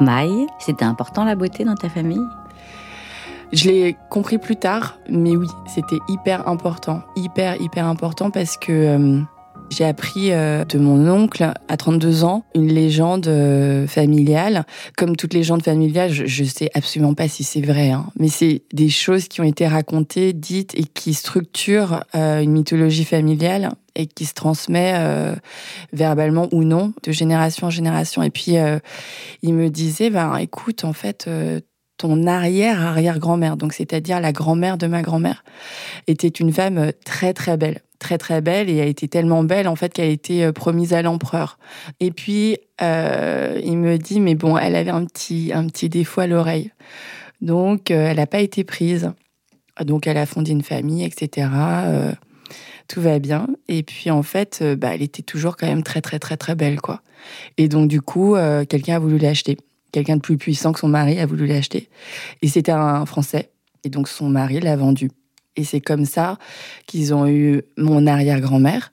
[0.00, 2.26] Maï, c'était important la beauté dans ta famille?
[3.52, 8.72] Je l'ai compris plus tard, mais oui, c'était hyper important, hyper, hyper important parce que
[8.72, 9.20] euh,
[9.70, 14.66] j'ai appris euh, de mon oncle à 32 ans une légende euh, familiale.
[14.96, 18.28] Comme toutes les légendes familiales, je, ne sais absolument pas si c'est vrai, hein, mais
[18.28, 24.06] c'est des choses qui ont été racontées, dites et qui structurent une mythologie familiale et
[24.06, 24.94] qui se transmet
[25.92, 28.22] verbalement ou non de génération en génération.
[28.22, 28.56] Et puis
[29.42, 31.28] il me disait, ben écoute, en fait
[31.96, 35.44] ton arrière-arrière-grand-mère, donc c'est-à-dire la grand-mère de ma grand-mère,
[36.06, 39.76] était une femme très très belle, très très belle et a été tellement belle en
[39.76, 41.58] fait qu'elle a été euh, promise à l'empereur.
[42.00, 46.20] Et puis euh, il me dit mais bon, elle avait un petit un petit défaut
[46.20, 46.70] à l'oreille,
[47.40, 49.10] donc euh, elle n'a pas été prise.
[49.80, 51.48] Donc elle a fondé une famille, etc.
[52.86, 53.48] tout va bien.
[53.66, 56.80] Et puis en fait, bah, elle était toujours quand même très très très très belle
[56.80, 57.00] quoi.
[57.56, 58.36] Et donc du coup,
[58.68, 59.56] quelqu'un a voulu l'acheter
[59.90, 61.88] quelqu'un de plus puissant que son mari a voulu l'acheter.
[62.42, 63.50] Et c'était un Français.
[63.84, 65.10] Et donc son mari l'a vendu.
[65.56, 66.38] Et c'est comme ça
[66.86, 68.92] qu'ils ont eu mon arrière-grand-mère,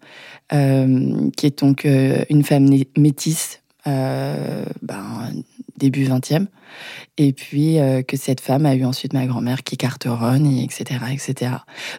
[0.53, 5.31] euh, qui est donc euh, une femme métisse, euh, ben,
[5.77, 6.47] début 20e.
[7.17, 11.51] Et puis que cette femme a eu ensuite ma grand-mère qui carteronne, et etc., etc.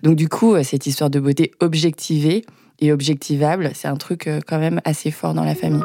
[0.02, 2.44] Donc du coup, cette histoire de beauté objectivée
[2.80, 5.82] et objectivable, c'est un truc quand même assez fort dans la famille.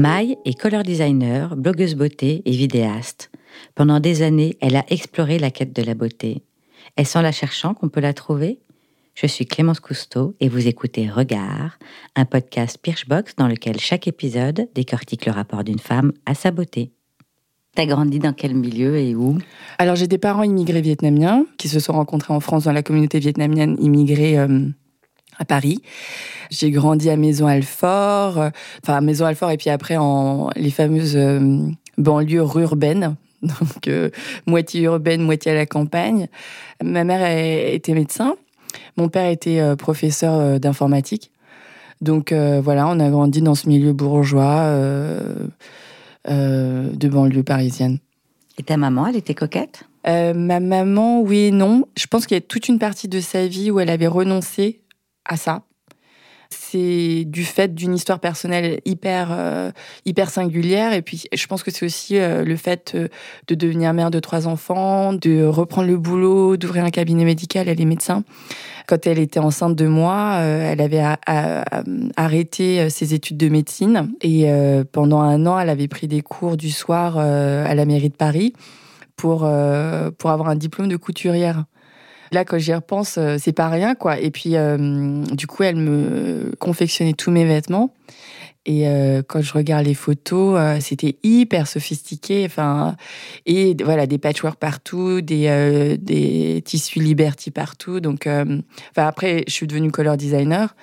[0.00, 3.30] Maï est color designer, blogueuse beauté et vidéaste.
[3.74, 6.42] Pendant des années, elle a exploré la quête de la beauté.
[6.96, 8.60] Est-ce en la cherchant qu'on peut la trouver?
[9.12, 11.78] Je suis Clémence Cousteau et vous écoutez Regard,
[12.16, 16.92] un podcast Birchbox dans lequel chaque épisode décortique le rapport d'une femme à sa beauté.
[17.74, 19.36] T'as grandi dans quel milieu et où?
[19.76, 23.18] Alors j'ai des parents immigrés vietnamiens qui se sont rencontrés en France dans la communauté
[23.18, 24.66] vietnamienne immigrée euh,
[25.40, 25.82] à Paris.
[26.50, 28.50] J'ai grandi à Maison-Alfort, euh,
[28.82, 31.66] enfin à Maison-Alfort et puis après en les fameuses euh,
[31.98, 34.10] banlieues urbaines, donc euh,
[34.46, 36.28] moitié urbaine, moitié à la campagne.
[36.84, 38.36] Ma mère était médecin,
[38.96, 41.30] mon père était professeur d'informatique.
[42.00, 44.74] Donc voilà, on a grandi dans ce milieu bourgeois
[46.26, 47.98] de banlieue parisienne.
[48.56, 49.84] Et ta maman, elle était coquette?
[50.06, 51.84] Ma maman, oui et non.
[51.98, 54.80] Je pense qu'il y a toute une partie de sa vie où elle avait renoncé
[55.30, 55.62] à ça.
[56.52, 59.70] C'est du fait d'une histoire personnelle hyper, euh,
[60.04, 60.92] hyper singulière.
[60.92, 63.06] Et puis, je pense que c'est aussi euh, le fait euh,
[63.46, 67.68] de devenir mère de trois enfants, de reprendre le boulot, d'ouvrir un cabinet médical.
[67.68, 68.24] Elle est médecin.
[68.88, 71.04] Quand elle était enceinte de moi, elle avait
[72.16, 74.10] arrêté ses études de médecine.
[74.20, 74.50] Et
[74.90, 78.52] pendant un an, elle avait pris des cours du soir à la mairie de Paris
[79.14, 79.48] pour,
[80.18, 81.66] pour avoir un diplôme de couturière.
[82.32, 84.18] Là, quand j'y repense, euh, c'est pas rien, quoi.
[84.18, 87.92] Et puis, euh, du coup, elle me confectionnait tous mes vêtements.
[88.66, 92.44] Et euh, quand je regarde les photos, c'était hyper sophistiqué.
[92.44, 92.94] Enfin,
[93.46, 98.00] et voilà, des patchwork partout, des, des tissus Liberty partout.
[98.00, 98.60] Donc, enfin,
[98.96, 100.76] après, je suis devenue color designer.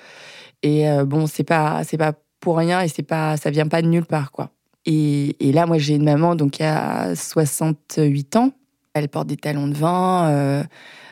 [0.64, 3.86] Et bon, c'est pas, c'est pas pour rien et c'est pas, ça vient pas de
[3.86, 4.50] nulle part, quoi.
[4.84, 8.50] Et, là, moi, j'ai une maman donc qui a 68 ans.
[8.92, 10.66] Elle porte des talons de vin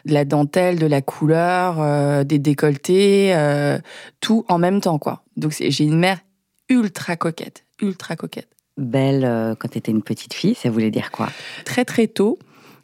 [0.06, 3.78] de la dentelle, de la couleur, euh, des décolletés, euh,
[4.20, 5.24] tout en même temps, quoi.
[5.36, 6.20] Donc j'ai une mère
[6.68, 8.48] ultra coquette, ultra coquette.
[8.76, 11.28] Belle euh, quand tu étais une petite fille, ça voulait dire quoi?
[11.64, 12.38] Très très tôt,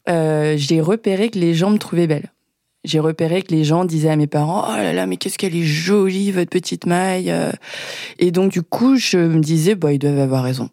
[0.06, 2.32] j'ai repéré que les gens me trouvaient belle.
[2.84, 5.54] J'ai repéré que les gens disaient à mes parents Oh là là, mais qu'est-ce qu'elle
[5.54, 7.32] est jolie, votre petite maille.
[8.18, 10.68] Et donc, du coup, je me disais Bah, ils doivent avoir raison.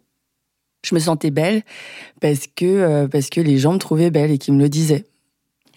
[0.84, 1.62] Je me sentais belle
[2.20, 5.04] parce que, parce que les gens me trouvaient belle et qu'ils me le disaient.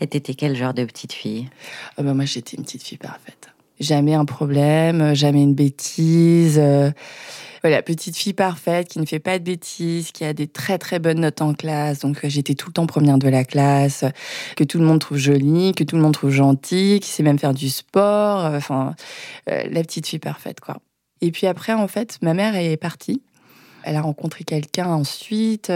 [0.02, 1.50] Et t'étais quel genre de petite fille?
[1.98, 3.54] Bah Moi, j'étais une petite fille parfaite.
[3.80, 6.60] Jamais un problème, jamais une bêtise.
[6.60, 6.92] Euh,
[7.63, 11.00] voilà, petite fille parfaite qui ne fait pas de bêtises, qui a des très très
[11.00, 12.00] bonnes notes en classe.
[12.00, 14.06] Donc euh, j'étais tout le temps première de la classe,
[14.56, 17.39] que tout le monde trouve jolie, que tout le monde trouve gentille, qui sait même
[17.39, 18.46] faire du sport.
[18.46, 18.96] Euh, enfin,
[19.48, 20.78] la petite fille parfaite, quoi.
[21.22, 23.24] Et puis après, en fait, ma mère est partie.
[23.84, 25.72] Elle a rencontré quelqu'un ensuite.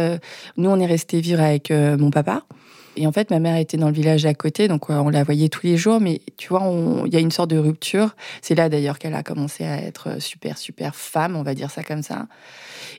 [0.56, 2.44] Nous, on est resté vivre avec mon papa.
[2.98, 5.50] Et en fait, ma mère était dans le village à côté, donc on la voyait
[5.50, 6.02] tous les jours.
[6.02, 6.64] Mais tu vois,
[7.06, 8.16] il y a une sorte de rupture.
[8.42, 11.84] C'est là d'ailleurs qu'elle a commencé à être super, super femme, on va dire ça
[11.84, 12.28] comme ça.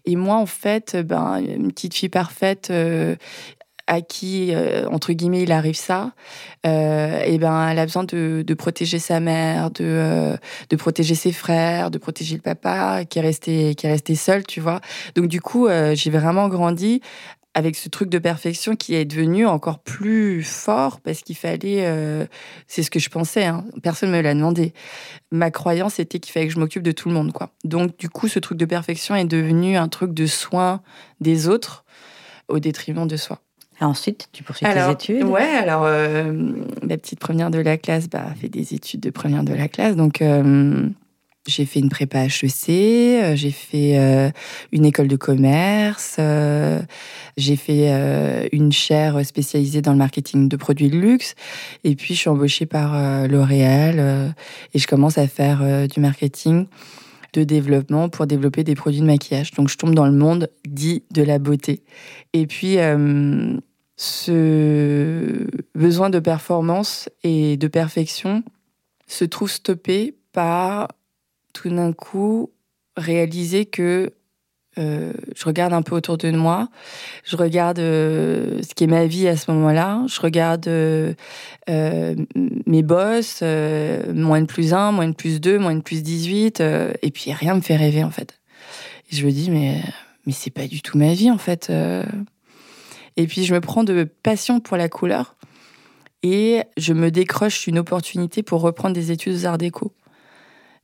[0.05, 3.17] Et moi, en fait, ben, une petite fille parfaite, euh,
[3.89, 4.53] à qui,
[4.93, 6.13] entre guillemets, il arrive ça,
[6.63, 10.37] et ben, elle a besoin de, protéger sa mère, de,
[10.69, 14.47] de protéger ses frères, de protéger le papa qui est resté, qui est resté seul,
[14.47, 14.83] tu vois.
[15.15, 17.01] Donc, du coup, j'ai vraiment grandi
[17.59, 22.25] avec ce truc de perfection qui est devenu encore plus fort parce qu'il fallait, euh,
[22.69, 24.73] c'est ce que je pensais, hein, personne me l'a demandé.
[25.33, 27.51] Ma croyance était qu'il fallait que je m'occupe de tout le monde, quoi.
[27.65, 30.83] Donc du coup, ce truc de perfection est devenu un truc de soin
[31.21, 31.85] des autres
[32.47, 33.41] au détriment de soi.
[33.81, 36.33] Et ensuite, tu poursuis tes études Ouais, alors euh,
[36.83, 39.97] la petite première de la classe bah, fait des études de première de la classe,
[39.97, 40.23] donc.
[40.23, 40.89] Euh,
[41.49, 44.31] j'ai fait une prépa HEC, euh, j'ai fait euh,
[44.71, 46.81] une école de commerce, euh,
[47.37, 51.35] j'ai fait une chaire spécialisée dans le marketing de produits de luxe,
[51.85, 54.35] et puis je suis embauchée par L'Oréal
[54.75, 56.67] et je commence à faire du marketing
[57.33, 59.53] de développement pour développer des produits de maquillage.
[59.53, 61.83] Donc je tombe dans le monde dit de la beauté.
[62.33, 62.79] Et puis
[63.97, 65.47] ce
[65.77, 68.43] besoin de performance et de perfection
[69.07, 70.89] se trouve stoppé par
[71.53, 72.51] tout d'un coup
[72.97, 74.13] réaliser que
[74.79, 76.69] euh, je regarde un peu autour de moi,
[77.25, 81.15] je regarde euh, ce qui est ma vie à ce moment-là, je regarde euh,
[81.67, 87.11] mes boss, moins N plus 1, moins N plus 2, moins N plus 18, et
[87.11, 88.39] puis rien me fait rêver en fait.
[89.11, 89.83] Et je me dis, mais,
[90.27, 91.73] mais c'est pas du tout ma vie en fait.
[93.17, 95.35] Et puis je me prends de passion pour la couleur
[96.23, 99.93] et je me décroche une opportunité pour reprendre des études aux arts déco.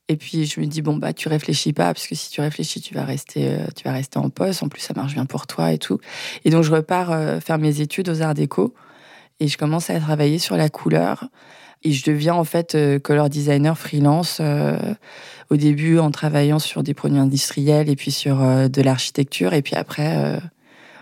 [0.08, 2.82] Et puis je me dis bon bah tu réfléchis pas parce que si tu réfléchis
[2.82, 5.46] tu vas rester euh, tu vas rester en poste en plus ça marche bien pour
[5.46, 5.98] toi et tout.
[6.44, 8.74] Et donc je repars euh, faire mes études aux Arts Déco
[9.40, 11.24] et je commence à travailler sur la couleur
[11.84, 14.42] et je deviens en fait euh, color designer freelance
[15.50, 18.36] au début en travaillant sur des produits industriels et puis sur
[18.68, 20.38] de l'architecture et puis après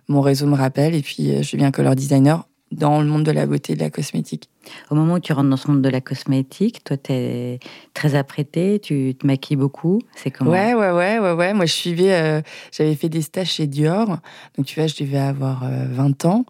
[0.09, 3.47] mon réseau me rappelle et puis je deviens color designer dans le monde de la
[3.47, 4.52] beauté et de la cosmétique.
[4.91, 7.61] Au moment où tu rentres dans ce monde de la cosmétique, toi, tu es
[7.95, 10.01] très apprêtée, tu te maquilles beaucoup.
[10.15, 10.51] C'est comment?
[10.51, 11.55] Ouais, ouais, ouais, ouais, ouais.
[11.55, 14.19] Moi, je suivais, euh, j'avais fait des stages chez Dior.
[14.57, 16.45] Donc, tu vois, je devais avoir 20 euh, ans.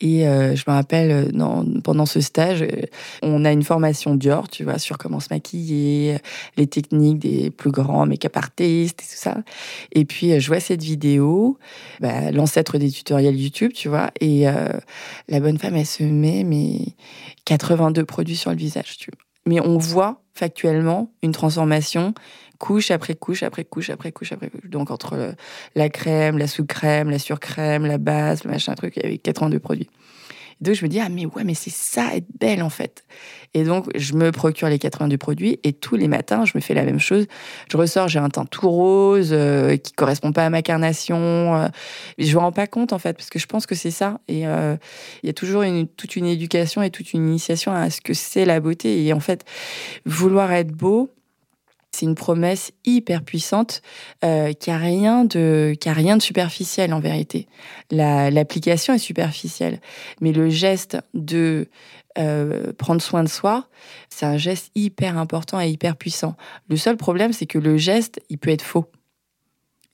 [0.00, 2.64] Et euh, je me rappelle, non, pendant ce stage,
[3.22, 6.18] on a une formation Dior, tu vois, sur comment se maquiller,
[6.56, 9.38] les techniques des plus grands make-up artistes et tout ça.
[9.92, 11.58] Et puis, je vois cette vidéo,
[12.00, 14.10] bah, l'ancêtre des tutoriels YouTube, tu vois.
[14.20, 14.44] Et
[15.28, 16.78] la bonne femme, elle se met, mais
[17.44, 18.96] 82 produits sur le visage.
[18.98, 19.10] Tu
[19.46, 22.14] Mais on voit factuellement une transformation
[22.58, 24.68] couche après couche après couche après couche après couche.
[24.70, 25.34] Donc entre
[25.74, 29.58] la crème, la sous-crème, la surcrème, la base, le machin truc, il y avait 82
[29.58, 29.90] produits.
[30.62, 33.04] Donc je me dis, ah mais ouais, mais c'est ça être belle en fait.
[33.52, 36.72] Et donc je me procure les 82 produits et tous les matins, je me fais
[36.72, 37.26] la même chose.
[37.70, 41.56] Je ressors, j'ai un teint tout rose euh, qui correspond pas à ma carnation.
[41.56, 41.68] Euh,
[42.16, 44.20] je me rends pas compte en fait parce que je pense que c'est ça.
[44.28, 44.76] Et euh,
[45.24, 48.14] il y a toujours une, toute une éducation et toute une initiation à ce que
[48.14, 49.04] c'est la beauté.
[49.04, 49.44] Et en fait,
[50.06, 51.10] vouloir être beau,
[51.94, 53.82] c'est une promesse hyper puissante
[54.24, 57.46] euh, qui a rien de qui a rien de superficiel en vérité.
[57.90, 59.80] L'application est superficielle,
[60.20, 61.68] mais le geste de
[62.18, 63.68] euh, prendre soin de soi,
[64.08, 66.34] c'est un geste hyper important et hyper puissant.
[66.68, 68.86] Le seul problème, c'est que le geste, il peut être faux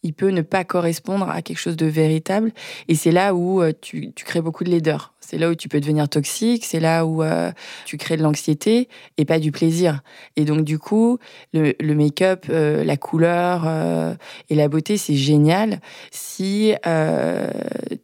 [0.03, 2.53] il peut ne pas correspondre à quelque chose de véritable.
[2.87, 5.15] Et c'est là où euh, tu, crées beaucoup de laideur.
[5.21, 7.51] C'est là où tu peux devenir toxique, c'est là où euh,
[7.85, 10.01] tu crées de l'anxiété et pas du plaisir.
[10.37, 11.19] Et donc, du coup,
[11.53, 13.67] le, make-up, euh, la couleur
[14.49, 16.73] et la beauté, c'est génial si,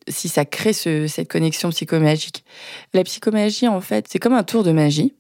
[0.09, 2.45] si ça crée cette connexion psychomagique.
[2.93, 5.15] La psychomagie, en fait, c'est comme un tour de magie.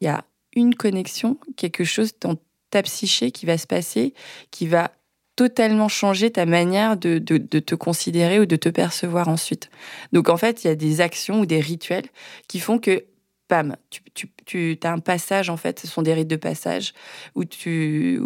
[0.00, 2.36] Il y a une connexion, quelque chose dans
[2.70, 4.14] ta psyché qui va se passer,
[4.50, 4.92] qui va
[5.38, 9.70] totalement changer ta manière de, te considérer ou de te percevoir ensuite.
[10.12, 12.06] Donc en fait, il y a des actions ou des rituels
[12.48, 13.04] qui font que,
[13.48, 14.02] bam, tu,
[14.46, 16.92] tu, as un passage, en fait, ce sont des rites de passage,
[17.36, 18.20] où, tu,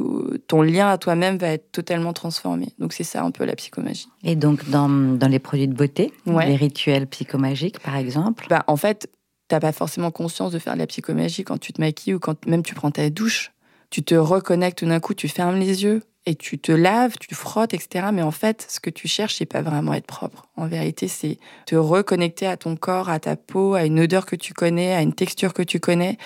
[0.46, 2.68] ton lien à toi-même va être totalement transformé.
[2.78, 4.08] Donc c'est ça un peu la psychomagie.
[4.24, 8.46] Et donc dans, dans les produits de beauté, les rituels psychomagiques par exemple?
[8.48, 9.10] Bah, En fait,
[9.50, 12.20] tu n'as pas forcément conscience de faire de la psychomagie quand tu te maquilles ou
[12.20, 13.51] quand même tu prends ta douche.
[13.92, 17.34] Tu te reconnectes tout d'un coup, tu fermes les yeux, et tu te laves, tu
[17.34, 18.06] frottes, etc.
[18.10, 20.48] Mais en fait, ce que tu cherches, c'est pas vraiment être propre.
[20.56, 24.34] En vérité, c'est te reconnecter à ton corps, à ta peau, à une odeur que
[24.34, 26.16] tu connais, à une texture que tu connais,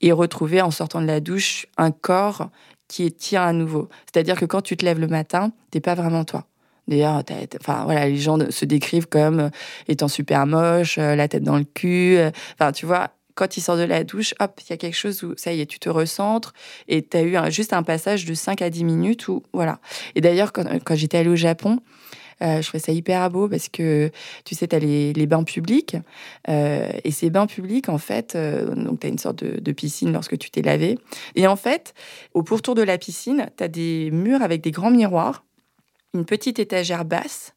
[0.00, 2.50] et retrouver en sortant de la douche un corps
[2.86, 3.88] qui est tien à nouveau.
[4.06, 6.46] C'est-à-dire que quand tu te lèves le matin, t'es pas vraiment toi.
[6.86, 7.22] D'ailleurs,
[7.60, 9.50] enfin voilà, les gens se décrivent comme
[9.88, 12.16] étant super moche, euh, la tête dans le cul.
[12.16, 14.96] Euh, enfin, tu vois, quand il sort de la douche, hop, il y a quelque
[14.96, 16.52] chose où ça y est, tu te recentres
[16.88, 19.78] et tu as eu juste un passage de 5 à 10 minutes où, voilà.
[20.16, 20.64] Et d'ailleurs, quand,
[20.96, 21.78] j'étais allée au Japon,
[22.40, 24.10] je trouvais ça hyper beau parce que,
[24.44, 25.96] tu sais, tu as les, bains publics.
[26.48, 30.36] et ces bains publics, en fait, donc tu as une sorte de, de, piscine lorsque
[30.36, 30.98] tu t'es lavé.
[31.36, 31.94] Et en fait,
[32.34, 35.44] au pourtour de la piscine, tu as des murs avec des grands miroirs,
[36.12, 37.54] une petite étagère basse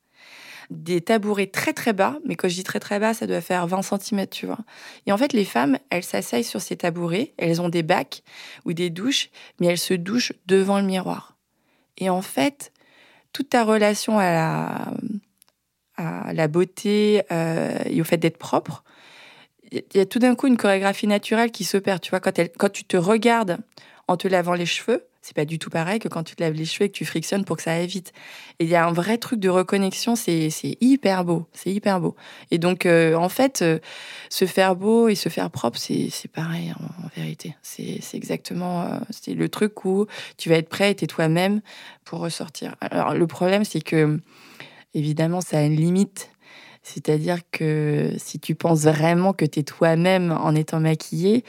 [0.71, 3.67] des tabourets très très bas, mais quand je dis très très bas, ça doit faire
[3.67, 4.59] 20 cm, tu vois.
[5.05, 8.23] Et en fait, les femmes, elles s'asseyent sur ces tabourets, elles ont des bacs
[8.65, 11.37] ou des douches, mais elles se douchent devant le miroir.
[11.97, 12.71] Et en fait,
[13.33, 14.93] toute ta relation à la,
[15.97, 18.83] à la beauté euh, et au fait d'être propre,
[19.71, 22.83] il y a tout d'un coup une chorégraphie naturelle qui s'opère, tu vois, quand, tu
[22.83, 23.57] te regardes
[24.07, 26.53] en te lavant les cheveux, c'est pas du tout pareil que quand tu te laves
[26.53, 28.11] les cheveux et que tu frictionnes pour que ça aille vite.
[28.59, 30.49] Et il y a un vrai truc de reconnexion, c'est
[30.81, 32.15] hyper beau, c'est hyper beau.
[32.49, 33.79] Et donc, euh, en fait, euh,
[34.29, 37.55] se faire beau et se faire propre, c'est pareil en, vérité.
[37.61, 41.61] C'est exactement euh, c'est le truc où tu vas être prêt et toi-même
[42.03, 42.75] pour ressortir.
[42.81, 44.19] Alors, le problème, c'est que,
[44.93, 46.31] évidemment, ça a une limite
[46.83, 51.43] c'est-à-dire que si tu penses vraiment que tu es toi-même en étant maquillée,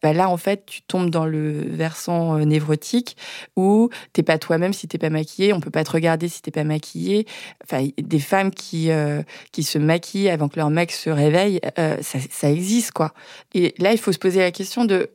[0.00, 3.16] bah là, en fait, tu tombes dans le versant euh, névrotique
[3.56, 6.52] où t'es pas toi-même si t'es pas maquillée, on peut pas te regarder si t'es
[6.52, 7.26] pas maquillée.
[7.64, 11.96] Enfin, des femmes qui, euh, qui se maquillent avant que leur mec se réveille, euh,
[12.02, 13.12] ça, existe, quoi.
[13.54, 15.10] Et là, il faut se poser la question de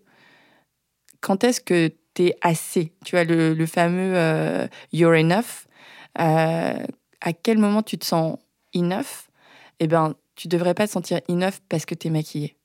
[1.22, 2.92] quand est-ce que tu es assez?
[3.06, 5.68] Tu vois, le, fameux you're enough.
[6.16, 8.38] à quel moment tu te sens
[8.76, 9.31] enough?
[9.82, 12.56] Eh ben, tu devrais pas te sentir enough parce que tu es maquillée.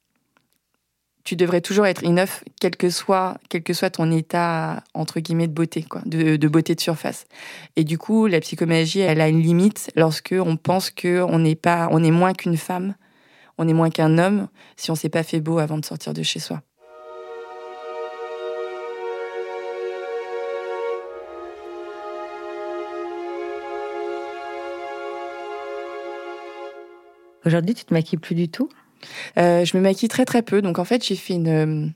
[1.25, 5.49] Tu devrais toujours être enough, quel que soit, quel que soit ton état, entre guillemets,
[5.49, 7.25] de beauté, quoi, de, beauté de surface.
[7.75, 12.11] Et du coup, la psychomagie, elle a une limite lorsque on pense qu'on on est
[12.11, 12.95] moins qu'une femme,
[13.57, 16.23] on est moins qu'un homme si on s'est pas fait beau avant de sortir de
[16.23, 16.61] chez soi.
[27.47, 28.69] Aujourd'hui, tu te maquilles plus du tout?
[29.39, 30.61] Euh, Je me maquille très très peu.
[30.61, 31.49] Donc en fait, j'ai fait une.
[31.49, 31.87] Euh,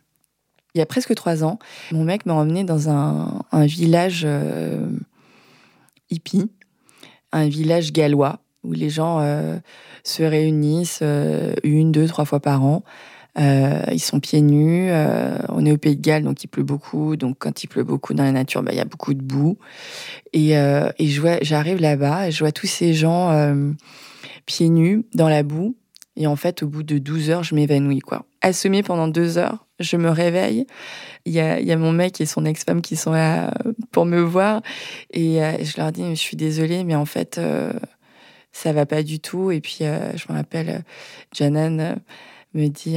[0.74, 1.58] il y a presque trois ans,
[1.90, 4.86] mon mec m'a emmené dans un, village euh,
[6.10, 6.48] hippie,
[7.32, 9.18] un village gallois, où les gens
[10.04, 11.02] se réunissent
[11.64, 12.84] une, deux, trois fois par an.
[13.36, 14.92] ils sont pieds nus.
[15.48, 17.16] on est au Pays de Galles, donc il pleut beaucoup.
[17.16, 19.58] Donc quand il pleut beaucoup dans la nature, bah, il y a beaucoup de boue.
[20.32, 21.06] Et, et
[21.42, 23.32] j'arrive là-bas et je vois tous ces gens
[24.50, 25.76] pieds nus dans la boue.
[26.16, 28.26] Et en fait, au bout de 12 heures, je m'évanouis, quoi.
[28.42, 30.66] Assommée pendant deux heures, je me réveille.
[31.24, 33.54] Il y a, y a, mon mec et son ex-femme qui sont là
[33.92, 34.60] pour me voir.
[35.12, 37.72] Et euh, je leur dis, je suis désolée, mais en fait, euh,
[38.52, 39.52] ça va pas du tout.
[39.52, 40.82] Et puis, euh, je me rappelle,
[41.32, 41.96] Janan
[42.54, 42.96] me dit,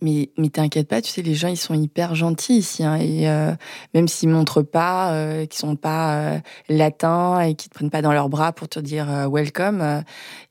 [0.00, 2.84] mais, mais t'inquiète pas, tu sais, les gens, ils sont hyper gentils ici.
[2.84, 3.52] Hein, et euh,
[3.94, 6.38] même s'ils montrent pas, euh, qu'ils sont pas euh,
[6.68, 10.04] latins et qu'ils te prennent pas dans leurs bras pour te dire euh, welcome,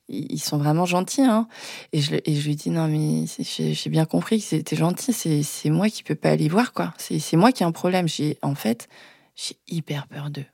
[0.08, 1.22] ils sont vraiment gentils.
[1.22, 1.48] Hein.
[1.92, 5.12] Et, je, lui dis, non, mais j'ai bien compris que c'était gentil.
[5.12, 6.92] C'est moi qui peux pas aller voir, quoi.
[6.98, 8.08] C'est moi qui ai un problème.
[8.08, 8.88] J'ai En fait,
[9.34, 10.46] j'ai hyper peur d'eux.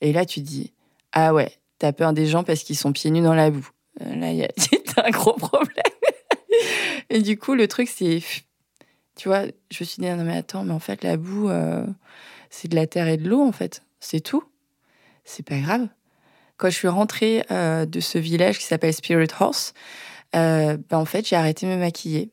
[0.00, 0.72] Et là, tu dis,
[1.12, 3.68] ah ouais, t'as peur des gens parce qu'ils sont pieds nus dans la boue.
[4.00, 4.28] Là,
[4.96, 5.82] a un gros problème.
[7.12, 8.22] Et du coup, le truc, c'est.
[9.16, 11.84] Tu vois, je me suis dit, non, mais attends, mais en fait, la boue, euh,
[12.48, 13.82] c'est de la terre et de l'eau, en fait.
[14.00, 14.42] C'est tout.
[15.22, 15.88] C'est pas grave.
[16.56, 19.74] Quand je suis rentrée euh, de ce village qui s'appelle Spirit Horse,
[20.34, 22.30] euh, ben, en fait, j'ai arrêté de me maquiller.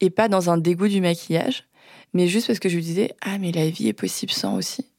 [0.00, 1.68] Et pas dans un dégoût du maquillage,
[2.14, 4.90] mais juste parce que je me disais, ah, mais la vie est possible sans aussi.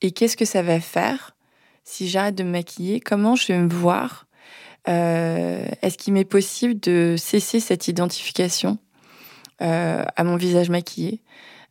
[0.00, 1.34] Et qu'est-ce que ça va faire
[1.82, 3.00] si j'arrête de me maquiller?
[3.00, 4.28] Comment je vais me voir
[4.88, 8.78] euh, est-ce qu'il m'est possible de cesser cette identification
[9.62, 11.20] euh, à mon visage maquillé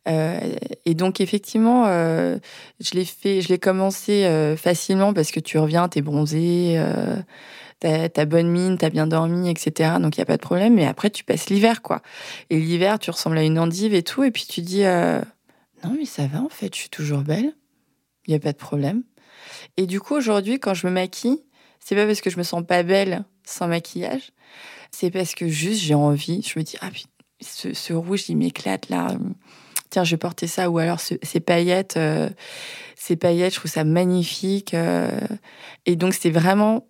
[0.08, 0.40] euh,
[0.86, 4.26] et donc effectivement, je l'ai fait, je l'ai commencé
[4.56, 6.82] facilement parce que tu reviens, t'es bronzé,
[7.80, 9.96] t'as as bonne mine, t'as bien dormi, etc.
[10.00, 10.72] Donc il y a pas de problème.
[10.72, 12.00] Mais après, tu passes l'hiver, quoi.
[12.48, 14.84] Et l'hiver, tu ressembles à une endive et tout, et puis tu dis
[15.84, 17.52] non mais ça va en fait, je suis toujours belle,
[18.26, 19.02] il y a pas de problème.
[19.76, 21.42] Et du coup aujourd'hui, quand je me maquille,
[21.80, 24.32] c'est pas parce que je me sens pas belle sans maquillage,
[24.90, 26.42] c'est parce que juste j'ai envie.
[26.42, 26.90] Je me dis, ah,
[27.40, 29.16] ce, rouge, il m'éclate là.
[29.90, 30.70] Tiens, je vais porter ça.
[30.70, 32.28] Ou alors ces paillettes, euh,
[32.96, 34.74] ces paillettes, je trouve ça magnifique.
[34.74, 35.20] Euh.
[35.86, 36.86] et donc, c'est vraiment,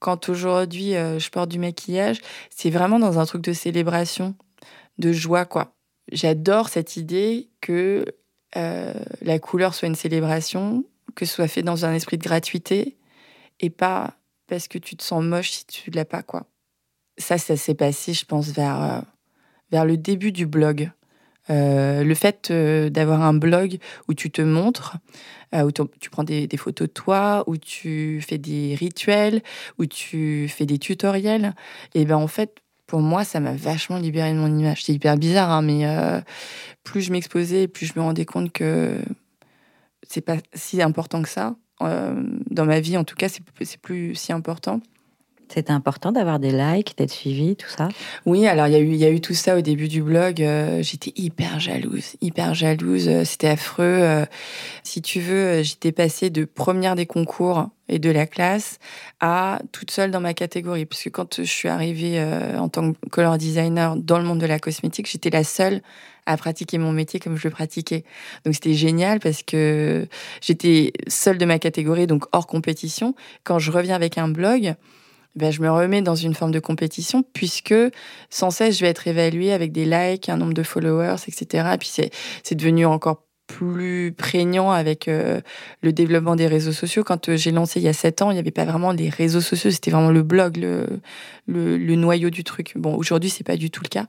[0.00, 4.34] quand aujourd'hui euh, je porte du maquillage, c'est vraiment dans un truc de célébration,
[4.98, 5.72] de joie, quoi.
[6.12, 8.04] J'adore cette idée que
[8.54, 10.82] la couleur soit une célébration,
[11.14, 12.96] que ce soit fait dans un esprit de gratuité
[13.60, 14.15] et pas
[14.48, 16.46] parce que tu te sens moche si tu l'as pas, quoi.
[17.18, 19.00] Ça, ça s'est passé, je pense, vers, euh,
[19.70, 20.90] vers le début du blog.
[21.48, 24.96] le fait d'avoir un blog où tu te montres,
[25.54, 29.42] où tu prends des, photos de toi, où tu fais des rituels,
[29.78, 31.54] où tu fais des tutoriels,
[31.94, 34.84] et ben en fait, pour moi, ça m'a vachement libéré de mon image.
[34.84, 35.84] C'est hyper bizarre, hein, mais
[36.82, 38.98] plus je m'exposais, plus je me rendais compte que
[40.08, 41.56] c'est pas si important que ça.
[41.80, 44.80] Dans ma vie, en tout cas, c'est plus si important.
[45.48, 47.88] C'était important d'avoir des likes, d'être suivi, tout ça?
[48.24, 50.42] Oui, alors il y, a eu, y a eu tout ça au début du blog.
[50.42, 53.08] Euh, j'étais hyper jalouse, hyper jalouse.
[53.08, 53.84] Euh, c'était affreux.
[53.84, 54.26] Euh,
[54.82, 58.78] si tu veux, j'étais passée de première des concours et de la classe
[59.20, 60.84] à toute seule dans ma catégorie.
[60.84, 62.20] Puisque quand je suis arrivée
[62.58, 65.80] en tant que color designer dans le monde de la cosmétique, j'étais la seule
[66.26, 68.04] à pratiquer mon métier comme je le pratiquais.
[68.44, 70.06] Donc c'était génial parce que
[70.40, 73.14] j'étais seule de ma catégorie, donc hors compétition.
[73.44, 74.74] Quand je reviens avec un blog,
[75.36, 77.74] ben, je me remets dans une forme de compétition puisque
[78.30, 81.68] sans cesse je vais être évaluée avec des likes, un nombre de followers, etc.
[81.74, 81.88] Et puis
[82.42, 85.40] c'est devenu encore plus prégnant avec euh,
[85.82, 87.04] le développement des réseaux sociaux.
[87.04, 89.08] Quand euh, j'ai lancé il y a sept ans, il n'y avait pas vraiment les
[89.08, 91.00] réseaux sociaux, c'était vraiment le blog, le,
[91.46, 92.72] le, le noyau du truc.
[92.76, 94.06] Bon, aujourd'hui, c'est pas du tout le cas.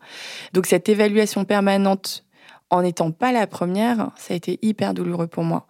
[0.54, 2.24] Donc cette évaluation permanente
[2.70, 5.68] en n'étant pas la première, ça a été hyper douloureux pour moi.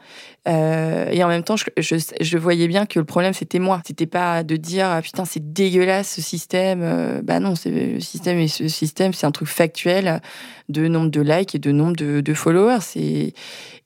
[0.48, 3.82] Euh, et en même temps, je, voyais bien que le problème, c'était moi.
[3.86, 6.82] C'était pas de dire ah, putain, c'est dégueulasse ce système.
[6.82, 10.22] Euh, bah non, le système et ce système, c'est un truc factuel
[10.70, 12.80] de nombre de likes et de nombre de, de followers.
[12.96, 13.34] Et,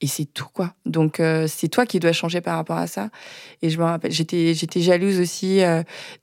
[0.07, 0.73] c'est tout, quoi.
[0.85, 3.09] Donc, euh, c'est toi qui dois changer par rapport à ça.
[3.61, 5.61] Et je me rappelle, j'étais, jalouse aussi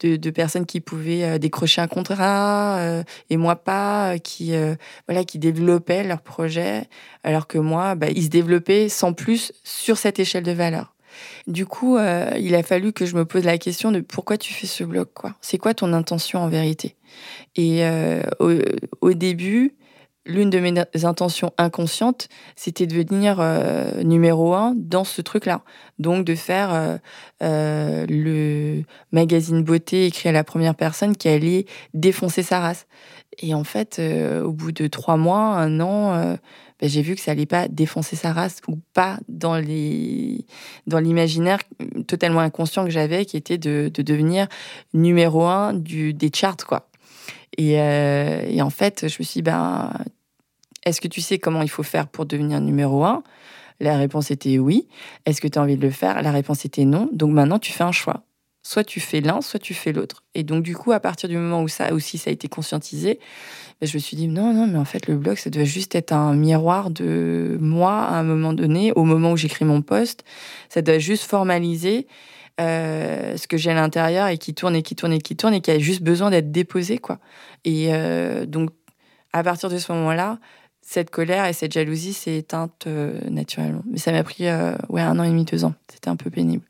[0.00, 2.80] de, personnes qui pouvaient décrocher un contrat
[3.30, 4.52] et moi pas, qui,
[5.07, 6.77] voilà, qui développaient leur projet,
[7.25, 10.94] alors que moi, bah, ils se développaient sans plus sur cette échelle de valeur.
[11.47, 14.68] Du coup, il a fallu que je me pose la question de pourquoi tu fais
[14.68, 15.08] ce blog.
[15.40, 16.94] C'est quoi ton intention en vérité?
[17.56, 17.82] Et
[18.38, 18.52] au,
[19.00, 19.75] au, début,
[20.28, 25.62] l'une de mes intentions inconscientes, c'était de devenir euh, numéro un dans ce truc-là.
[25.99, 26.97] Donc de faire euh,
[27.42, 32.87] euh, le magazine beauté écrit à la première personne qui allait défoncer sa race.
[33.40, 34.00] Et en fait,
[34.44, 36.37] au bout de trois mois, un an,
[36.80, 40.44] ben, j'ai vu que ça allait pas défoncer sa race ou pas dans les
[40.87, 41.58] dans l'imaginaire
[42.06, 44.49] totalement inconscient que j'avais, qui était de, de devenir
[44.95, 46.88] numéro un du des charts quoi.
[47.56, 49.91] Et, et, en fait, je me suis dit, ben,
[50.84, 53.23] est-ce que tu sais comment il faut faire pour devenir numéro un?
[53.80, 54.88] La réponse était oui.
[55.26, 56.23] Est-ce que tu as envie de le faire?
[56.23, 57.08] La réponse était non.
[57.12, 58.23] Donc maintenant, tu fais un choix.
[58.62, 60.25] Soit tu fais l'un, soit tu fais l'autre.
[60.34, 63.18] Et donc, du coup, à partir du moment où ça aussi, ça a été conscientisé,
[63.80, 65.94] ben, je me suis dit, non, non, mais en fait, le blog, ça doit juste
[65.94, 70.25] être un miroir de moi à un moment donné, au moment où j'écris mon poste.
[70.68, 72.06] Ça doit juste formaliser
[72.60, 75.54] euh, ce que j'ai à l'intérieur et qui tourne et qui tourne et qui tourne
[75.54, 77.21] et qui a juste besoin d'être déposé, quoi.
[77.64, 78.71] Et euh, donc,
[79.32, 80.38] à partir de ce moment-là,
[80.82, 83.82] cette colère et cette jalousie s'est éteinte euh, naturellement.
[83.88, 84.44] Mais ça m'a pris
[84.88, 85.75] ouais, un an et demi, deux ans.
[85.88, 86.64] C'était un peu pénible.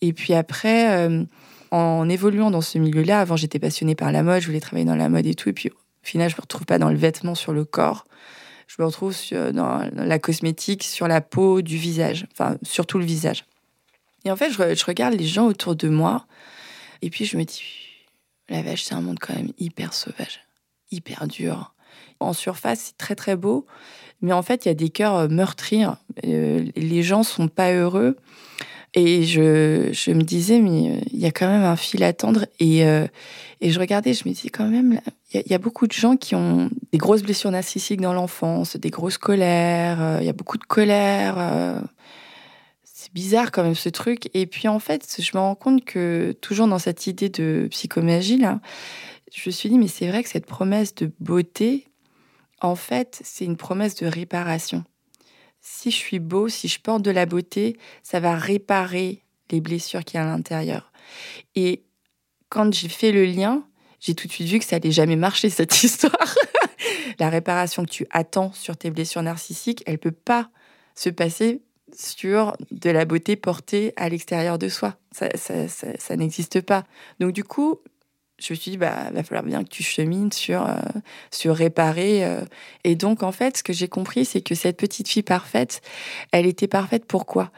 [0.00, 1.24] Et puis après, euh,
[1.70, 4.96] en évoluant dans ce milieu-là, avant j'étais passionnée par la mode, je voulais travailler dans
[4.96, 5.48] la mode et tout.
[5.48, 8.04] Et puis au final, je me retrouve pas dans le vêtement sur le corps.
[8.66, 9.14] Je me retrouve
[9.52, 12.26] dans la cosmétique, sur la peau, du visage.
[12.32, 13.46] Enfin, surtout le visage.
[14.24, 16.26] Et en fait, je, je regarde les gens autour de moi.
[17.00, 17.62] Et puis je me dis,
[18.48, 20.40] la vache, c'est un monde quand même hyper sauvage,
[20.90, 21.72] hyper dur
[22.20, 23.66] en surface, c'est très très beau,
[24.20, 25.84] mais en fait, il y a des cœurs euh, meurtris.
[26.24, 28.16] Euh, les gens sont pas heureux.
[28.94, 32.12] Et je, je me disais, mais euh, il y a quand même un fil à
[32.12, 32.46] tendre.
[32.58, 35.00] Et, et je regardais, je me disais quand même,
[35.32, 38.90] il y, a beaucoup de gens qui ont des grosses blessures narcissiques dans l'enfance, des
[38.90, 41.82] grosses colères, il y a beaucoup de colère.
[42.84, 44.30] c'est bizarre quand même ce truc.
[44.34, 48.38] Et puis en fait, je me rends compte que toujours dans cette idée de psychomagie,
[48.38, 48.60] là,
[49.34, 51.86] je me suis dit, mais c'est vrai que cette promesse de beauté,
[52.60, 54.84] en fait, c'est une promesse de réparation.
[55.70, 60.02] Si je suis beau, si je porte de la beauté, ça va réparer les blessures
[60.02, 60.92] qu'il y a à l'intérieur.
[61.54, 61.84] Et
[62.48, 63.64] quand j'ai fait le lien,
[64.00, 66.34] j'ai tout de suite vu que ça n'allait jamais marcher cette histoire.
[67.18, 70.50] la réparation que tu attends sur tes blessures narcissiques, elle peut pas
[70.94, 71.60] se passer
[71.94, 74.96] sur de la beauté portée à l'extérieur de soi.
[75.12, 76.84] Ça, ça n'existe pas.
[77.20, 77.78] Donc du coup,
[78.38, 80.76] je me suis dit, bah, va falloir bien que tu chemines sur, euh,
[81.30, 82.24] sur réparer.
[82.24, 82.40] Euh.
[82.84, 85.80] Et donc, en fait, ce que j'ai compris, c'est que cette petite fille parfaite,
[86.30, 87.50] elle était parfaite pourquoi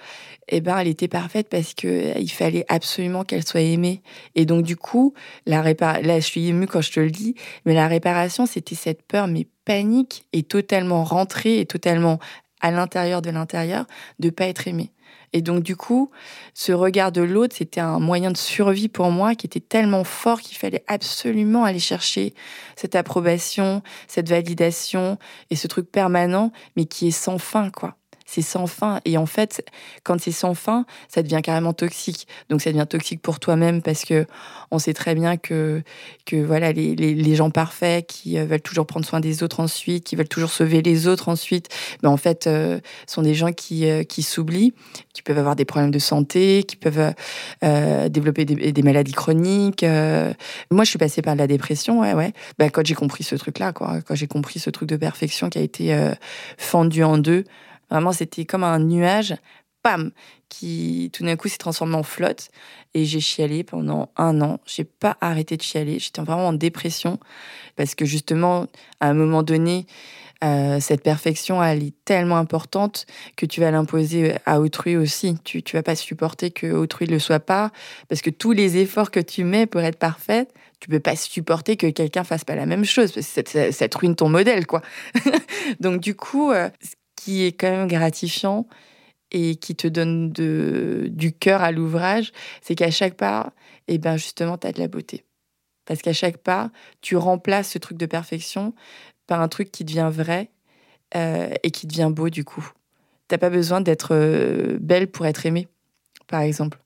[0.49, 4.03] Eh ben, elle était parfaite parce que euh, il fallait absolument qu'elle soit aimée.
[4.35, 5.13] Et donc, du coup,
[5.45, 6.01] la répar...
[6.01, 7.35] là, je suis émue quand je te le dis,
[7.67, 12.19] mais la réparation, c'était cette peur, mais panique, et totalement rentrée, et totalement
[12.63, 13.87] à l'intérieur de l'intérieur
[14.19, 14.91] de pas être aimé.
[15.33, 16.11] Et donc, du coup,
[16.55, 20.41] ce regard de l'autre, c'était un moyen de survie pour moi qui était tellement fort
[20.41, 22.35] qu'il fallait absolument aller chercher
[22.75, 25.19] cette approbation, cette validation
[25.51, 28.00] et ce truc permanent, mais qui est sans fin, quoi
[28.31, 29.01] c'est sans fin.
[29.05, 29.69] Et en fait,
[30.05, 32.29] quand c'est sans fin, ça devient carrément toxique.
[32.49, 34.25] Donc ça devient toxique pour toi-même parce que
[34.71, 35.83] on sait très bien que,
[36.27, 40.05] que voilà, les, les, gens parfaits qui euh, veulent toujours prendre soin des autres ensuite,
[40.05, 41.69] qui veulent toujours sauver les autres ensuite,
[42.05, 44.75] ben, en fait, euh, sont des gens qui, euh, qui s'oublient,
[45.13, 47.13] qui peuvent avoir des problèmes de santé, qui peuvent
[48.11, 49.83] développer des, maladies chroniques.
[49.83, 52.33] moi, je suis passée par la dépression, ouais, ouais.
[52.59, 55.59] Ben, quand j'ai compris ce truc-là, quoi, quand j'ai compris ce truc de perfection qui
[55.59, 55.97] a été
[56.59, 57.45] fendu en deux,
[57.91, 59.35] Vraiment, c'était comme un nuage,
[59.83, 60.11] pam,
[60.49, 62.51] qui tout d'un coup s'est transformé en flotte.
[62.95, 64.61] Et j'ai chialé pendant un an.
[64.67, 65.99] J'ai pas arrêté de chialer.
[65.99, 67.19] J'étais vraiment en dépression
[67.77, 68.67] parce que justement,
[69.01, 69.87] à un moment donné,
[70.43, 75.37] euh, cette perfection, elle est tellement importante que tu vas l'imposer à autrui aussi.
[75.45, 77.71] Tu, tu vas pas supporter que autrui ne le soit pas
[78.09, 81.77] parce que tous les efforts que tu mets pour être parfaite, tu peux pas supporter
[81.77, 84.81] que quelqu'un fasse pas la même chose parce que ça, te ruine ton modèle, quoi.
[85.81, 86.71] Donc du coup, euh,
[87.21, 88.67] qui est quand même gratifiant
[89.31, 93.53] et qui te donne du cœur à l'ouvrage, c'est qu'à chaque pas,
[93.89, 95.27] et eh ben justement, tu as de la beauté.
[95.85, 96.71] Parce qu'à chaque pas,
[97.03, 98.75] tu remplaces ce truc de perfection
[99.27, 100.51] par un truc qui devient vrai
[101.15, 102.67] euh, et qui devient beau du coup.
[103.29, 105.69] T'as pas besoin d'être euh, belle pour être aimée,
[106.27, 106.79] par exemple.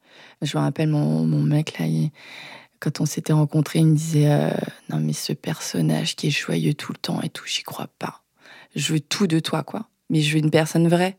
[0.43, 1.87] Je me rappelle mon, mon mec là,
[2.81, 4.51] quand on s'était rencontrés, il me disait euh,
[4.91, 8.25] Non, mais ce personnage qui est joyeux tout le temps et tout, j'y crois pas.
[8.75, 11.19] Je veux tout de toi, quoi mais je veux une personne vraie.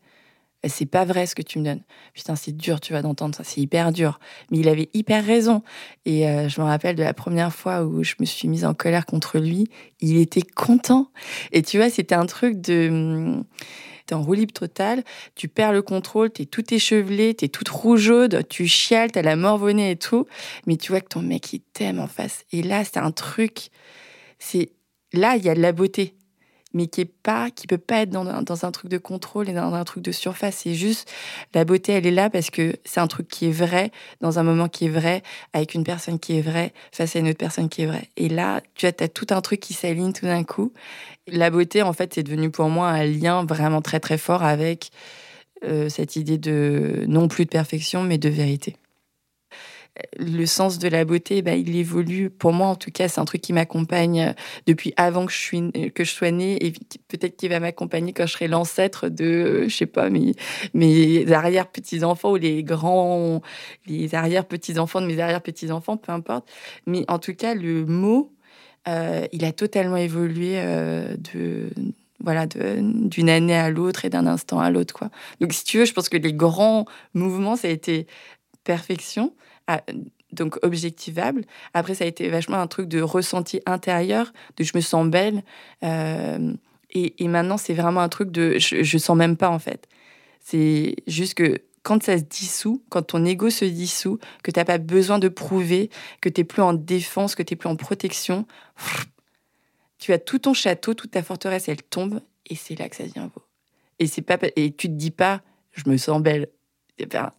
[0.66, 1.82] C'est pas vrai ce que tu me donnes.
[2.14, 4.18] Putain, c'est dur, tu vas d'entendre ça, c'est hyper dur.
[4.50, 5.62] Mais il avait hyper raison.
[6.06, 8.72] Et euh, je me rappelle de la première fois où je me suis mise en
[8.72, 9.68] colère contre lui,
[10.00, 11.10] il était content.
[11.52, 12.88] Et tu vois, c'était un truc de.
[12.88, 13.44] Hum,
[14.06, 15.04] t'es en roue libre totale,
[15.34, 19.90] tu perds le contrôle, t'es tout échevelé, t'es toute rougeaude, tu chiales, t'as la morvonnée
[19.90, 20.26] et tout.
[20.66, 22.46] Mais tu vois que ton mec, il t'aime en face.
[22.50, 23.68] Et là, c'est un truc.
[24.38, 24.70] C'est.
[25.12, 26.15] Là, il y a de la beauté
[26.76, 29.72] mais qui est pas, qui peut pas être dans, un truc de contrôle et dans
[29.72, 30.56] un truc de surface.
[30.64, 31.10] C'est juste
[31.54, 34.42] la beauté, elle est là parce que c'est un truc qui est vrai dans un
[34.42, 35.22] moment qui est vrai
[35.54, 38.08] avec une personne qui est vraie face à une autre personne qui est vraie.
[38.18, 40.72] Et là, tu as, as tout un truc qui s'aligne tout d'un coup.
[41.26, 44.90] La beauté, en fait, c'est devenu pour moi un lien vraiment très très fort avec
[45.64, 48.76] euh, cette idée de non plus de perfection, mais de vérité
[50.18, 52.30] le sens de la beauté, bah, il évolue.
[52.30, 54.34] Pour moi, en tout cas, c'est un truc qui m'accompagne
[54.66, 56.72] depuis avant que je, suis, que je sois née et
[57.08, 60.34] peut-être qu'il va m'accompagner quand je serai l'ancêtre de, euh, je sais pas, mes,
[60.74, 63.42] mes arrière-petits-enfants ou les grands,
[63.86, 66.48] les arrière-petits-enfants de mes arrière-petits-enfants, peu importe.
[66.86, 68.32] Mais en tout cas, le mot,
[68.88, 71.70] euh, il a totalement évolué euh, de
[72.20, 75.04] voilà d'une année à l'autre et d'un instant à l'autre.
[75.40, 78.06] Donc si tu veux, je pense que les grands mouvements ça a été
[78.64, 79.34] perfection,
[80.32, 81.44] donc objectivable.
[81.74, 85.42] Après, ça a été vachement un truc de ressenti intérieur, de je me sens belle.
[85.82, 86.54] Euh,
[86.90, 89.86] et, maintenant, c'est vraiment un truc de je, je sens même pas en fait.
[90.40, 94.64] C'est juste que quand ça se dissout, quand ton ego se dissout, que tu n'as
[94.64, 95.88] pas besoin de prouver,
[96.20, 98.44] que tu n'es plus en défense, que tu n'es plus en protection,
[99.98, 103.04] tu as tout ton château, toute ta forteresse, elle tombe, et c'est là que ça
[103.04, 103.42] devient beau.
[104.00, 106.48] Et, c'est pas, et tu te dis pas, je me sens belle.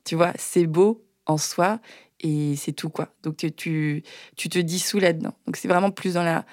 [0.06, 1.82] tu vois, c'est beau en soi,
[2.22, 3.10] et c'est tout quoi.
[3.24, 5.34] Donc tu, tu, te dissous là-dedans.
[5.46, 6.46] Donc c'est vraiment plus dans la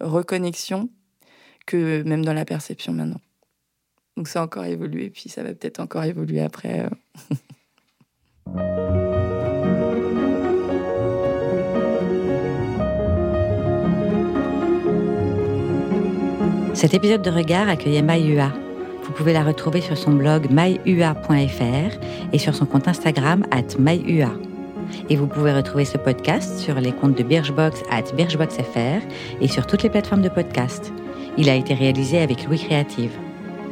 [0.00, 0.88] reconnexion
[1.66, 3.20] que même dans la perception maintenant.
[4.16, 6.80] Donc ça a encore évolué, puis ça va peut-être encore évoluer après.
[6.80, 6.90] Euh.
[16.74, 18.52] Cet épisode de Regard accueillait MyUA.
[19.02, 21.98] Vous pouvez la retrouver sur son blog myua.fr
[22.32, 24.30] et sur son compte Instagram at myua.
[25.08, 29.02] Et vous pouvez retrouver ce podcast sur les comptes de Birchbox at birchboxfr
[29.40, 30.92] et sur toutes les plateformes de podcast.
[31.36, 33.12] Il a été réalisé avec Louis Créative.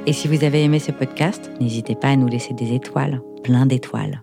[0.06, 3.66] Et si vous avez aimé ce podcast, n'hésitez pas à nous laisser des étoiles, plein
[3.66, 4.22] d'étoiles.